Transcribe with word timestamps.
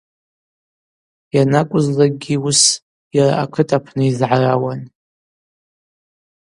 Йанакӏвызлакӏгьи 1.35 2.35
уыс 2.43 2.61
йара 3.15 3.33
акыт 3.43 3.69
апны 3.77 4.03
йызгӏарауан. 4.05 4.81